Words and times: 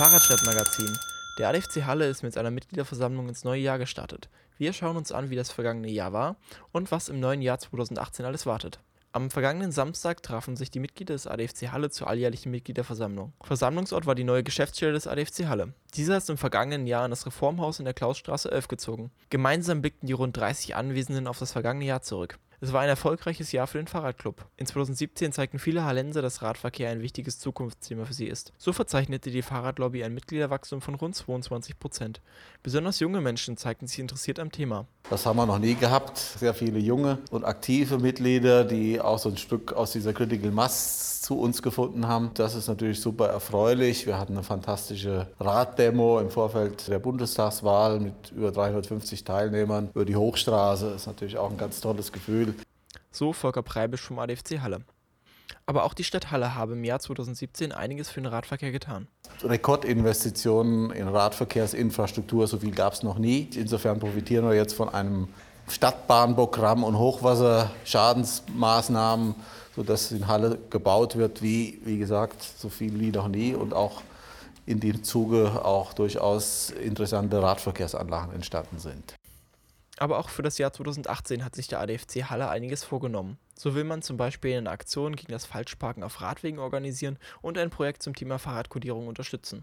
Fahrradstadtmagazin. 0.00 0.98
Der 1.36 1.50
ADFC 1.50 1.84
Halle 1.84 2.06
ist 2.06 2.22
mit 2.22 2.32
seiner 2.32 2.50
Mitgliederversammlung 2.50 3.28
ins 3.28 3.44
neue 3.44 3.60
Jahr 3.60 3.78
gestartet. 3.78 4.30
Wir 4.56 4.72
schauen 4.72 4.96
uns 4.96 5.12
an, 5.12 5.28
wie 5.28 5.36
das 5.36 5.52
vergangene 5.52 5.90
Jahr 5.90 6.14
war 6.14 6.36
und 6.72 6.90
was 6.90 7.10
im 7.10 7.20
neuen 7.20 7.42
Jahr 7.42 7.58
2018 7.58 8.24
alles 8.24 8.46
wartet. 8.46 8.80
Am 9.12 9.30
vergangenen 9.30 9.72
Samstag 9.72 10.22
trafen 10.22 10.56
sich 10.56 10.70
die 10.70 10.80
Mitglieder 10.80 11.12
des 11.12 11.26
ADFC 11.26 11.70
Halle 11.70 11.90
zur 11.90 12.08
alljährlichen 12.08 12.50
Mitgliederversammlung. 12.50 13.34
Versammlungsort 13.42 14.06
war 14.06 14.14
die 14.14 14.24
neue 14.24 14.42
Geschäftsstelle 14.42 14.94
des 14.94 15.06
ADFC 15.06 15.48
Halle. 15.48 15.74
Dieser 15.92 16.16
ist 16.16 16.30
im 16.30 16.38
vergangenen 16.38 16.86
Jahr 16.86 17.04
in 17.04 17.10
das 17.10 17.26
Reformhaus 17.26 17.78
in 17.78 17.84
der 17.84 17.92
Klausstraße 17.92 18.50
11 18.50 18.68
gezogen. 18.68 19.10
Gemeinsam 19.28 19.82
blickten 19.82 20.06
die 20.06 20.14
rund 20.14 20.34
30 20.34 20.76
Anwesenden 20.76 21.26
auf 21.26 21.38
das 21.38 21.52
vergangene 21.52 21.84
Jahr 21.84 22.00
zurück. 22.00 22.38
Es 22.62 22.74
war 22.74 22.82
ein 22.82 22.90
erfolgreiches 22.90 23.52
Jahr 23.52 23.66
für 23.66 23.78
den 23.78 23.86
Fahrradclub. 23.86 24.44
In 24.58 24.66
2017 24.66 25.32
zeigten 25.32 25.58
viele 25.58 25.86
Hallenser, 25.86 26.20
dass 26.20 26.42
Radverkehr 26.42 26.90
ein 26.90 27.00
wichtiges 27.00 27.38
Zukunftsthema 27.38 28.04
für 28.04 28.12
sie 28.12 28.26
ist. 28.26 28.52
So 28.58 28.74
verzeichnete 28.74 29.30
die 29.30 29.40
Fahrradlobby 29.40 30.04
ein 30.04 30.12
Mitgliederwachstum 30.12 30.82
von 30.82 30.94
rund 30.94 31.14
22 31.14 31.78
Prozent. 31.78 32.20
Besonders 32.62 33.00
junge 33.00 33.22
Menschen 33.22 33.56
zeigten 33.56 33.86
sich 33.86 33.98
interessiert 33.98 34.38
am 34.38 34.52
Thema. 34.52 34.84
Das 35.08 35.24
haben 35.24 35.38
wir 35.38 35.46
noch 35.46 35.58
nie 35.58 35.74
gehabt. 35.74 36.18
Sehr 36.18 36.52
viele 36.52 36.78
junge 36.78 37.18
und 37.30 37.44
aktive 37.44 37.98
Mitglieder, 37.98 38.64
die 38.64 39.00
auch 39.00 39.18
so 39.18 39.30
ein 39.30 39.38
Stück 39.38 39.72
aus 39.72 39.92
dieser 39.92 40.12
Critical 40.12 40.50
Mass 40.50 41.22
zu 41.22 41.38
uns 41.38 41.62
gefunden 41.62 42.06
haben. 42.06 42.30
Das 42.34 42.54
ist 42.54 42.68
natürlich 42.68 43.00
super 43.00 43.28
erfreulich. 43.28 44.06
Wir 44.06 44.18
hatten 44.18 44.34
eine 44.34 44.42
fantastische 44.42 45.28
Raddemo 45.38 46.20
im 46.20 46.30
Vorfeld 46.30 46.88
der 46.88 46.98
Bundestagswahl 46.98 48.00
mit 48.00 48.32
über 48.34 48.52
350 48.52 49.24
Teilnehmern 49.24 49.90
über 49.94 50.04
die 50.04 50.16
Hochstraße. 50.16 50.90
Das 50.90 51.02
ist 51.02 51.06
natürlich 51.06 51.38
auch 51.38 51.50
ein 51.50 51.56
ganz 51.56 51.80
tolles 51.80 52.12
Gefühl. 52.12 52.49
So 53.12 53.32
Volker 53.32 53.62
Preibisch 53.62 54.02
vom 54.02 54.18
ADFC 54.18 54.60
Halle. 54.60 54.80
Aber 55.66 55.84
auch 55.84 55.92
die 55.94 56.04
Stadt 56.04 56.30
Halle 56.30 56.54
habe 56.54 56.74
im 56.74 56.84
Jahr 56.84 57.00
2017 57.00 57.72
einiges 57.72 58.10
für 58.10 58.20
den 58.20 58.26
Radverkehr 58.26 58.70
getan. 58.72 59.08
Rekordinvestitionen 59.42 60.90
in 60.92 61.08
Radverkehrsinfrastruktur, 61.08 62.46
so 62.46 62.58
viel 62.58 62.72
gab 62.72 62.92
es 62.92 63.02
noch 63.02 63.18
nie. 63.18 63.48
Insofern 63.54 63.98
profitieren 63.98 64.46
wir 64.48 64.54
jetzt 64.54 64.74
von 64.74 64.88
einem 64.88 65.28
Stadtbahnprogramm 65.68 66.84
und 66.84 66.98
Hochwasserschadensmaßnahmen, 66.98 69.34
sodass 69.76 70.12
in 70.12 70.26
Halle 70.26 70.58
gebaut 70.70 71.16
wird, 71.16 71.42
wie, 71.42 71.80
wie 71.84 71.98
gesagt, 71.98 72.42
so 72.42 72.68
viel 72.68 72.98
wie 73.00 73.10
noch 73.10 73.28
nie 73.28 73.54
und 73.54 73.74
auch 73.74 74.02
in 74.66 74.80
dem 74.80 75.02
Zuge 75.02 75.64
auch 75.64 75.94
durchaus 75.94 76.68
interessante 76.70 77.42
Radverkehrsanlagen 77.42 78.34
entstanden 78.34 78.78
sind. 78.78 79.14
Aber 80.00 80.18
auch 80.18 80.30
für 80.30 80.42
das 80.42 80.56
Jahr 80.56 80.72
2018 80.72 81.44
hat 81.44 81.54
sich 81.54 81.68
der 81.68 81.80
ADFC 81.80 82.30
Halle 82.30 82.48
einiges 82.48 82.84
vorgenommen. 82.84 83.36
So 83.54 83.74
will 83.74 83.84
man 83.84 84.00
zum 84.00 84.16
Beispiel 84.16 84.56
eine 84.56 84.70
Aktion 84.70 85.14
gegen 85.14 85.30
das 85.30 85.44
Falschparken 85.44 86.02
auf 86.02 86.22
Radwegen 86.22 86.58
organisieren 86.58 87.18
und 87.42 87.58
ein 87.58 87.68
Projekt 87.68 88.02
zum 88.02 88.14
Thema 88.14 88.38
Fahrradkodierung 88.38 89.08
unterstützen. 89.08 89.62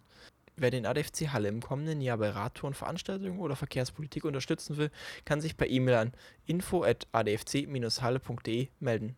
Wer 0.55 0.69
den 0.69 0.85
ADFC 0.85 1.29
Halle 1.33 1.47
im 1.47 1.61
kommenden 1.61 2.01
Jahr 2.01 2.19
bei 2.19 2.29
Radtouren, 2.29 2.75
Veranstaltungen 2.75 3.39
oder 3.39 3.55
Verkehrspolitik 3.55 4.25
unterstützen 4.25 4.77
will, 4.77 4.91
kann 5.25 5.41
sich 5.41 5.57
per 5.57 5.67
E-Mail 5.67 5.95
an 5.95 6.11
info@adfc-halle.de 6.45 8.67
melden. 8.79 9.15